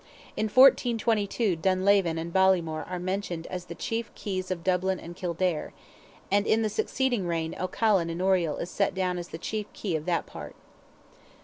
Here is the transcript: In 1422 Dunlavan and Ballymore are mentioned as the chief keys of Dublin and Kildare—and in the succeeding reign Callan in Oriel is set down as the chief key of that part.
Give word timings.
In 0.35 0.45
1422 0.45 1.57
Dunlavan 1.57 2.17
and 2.17 2.33
Ballymore 2.33 2.89
are 2.89 2.97
mentioned 2.97 3.45
as 3.51 3.65
the 3.65 3.75
chief 3.75 4.11
keys 4.15 4.49
of 4.49 4.63
Dublin 4.63 4.99
and 4.99 5.15
Kildare—and 5.15 6.47
in 6.47 6.63
the 6.63 6.69
succeeding 6.69 7.27
reign 7.27 7.53
Callan 7.71 8.09
in 8.09 8.19
Oriel 8.19 8.57
is 8.57 8.71
set 8.71 8.95
down 8.95 9.19
as 9.19 9.27
the 9.27 9.37
chief 9.37 9.71
key 9.73 9.95
of 9.95 10.05
that 10.07 10.25
part. 10.25 10.55